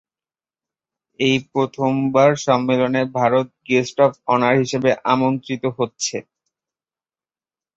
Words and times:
এই 1.19 1.37
প্রথমবার 1.51 2.29
সম্মেলনে 2.45 3.01
ভারত 3.17 3.47
গেস্ট 3.67 3.97
অফ 4.05 4.11
অনার 4.33 4.55
হিসেবে 4.63 4.89
আমন্ত্রিত 5.13 5.63
হচ্ছে। 5.77 6.17